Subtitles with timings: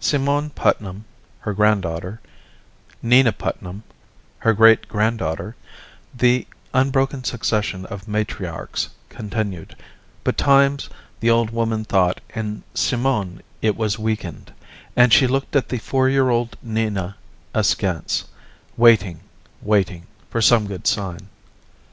[0.00, 1.04] Simone Putnam,
[1.38, 2.20] her granddaughter;
[3.02, 3.84] Nina Putnam,
[4.38, 5.54] her great granddaughter;
[6.12, 9.76] the unbroken succession of matriarchs continued,
[10.24, 14.52] but times the old woman thought that in Simone it was weakened,
[14.96, 17.14] and she looked at the four year old Nina
[17.54, 18.24] askance,
[18.76, 19.20] waiting,
[19.62, 21.28] waiting, for some good sign.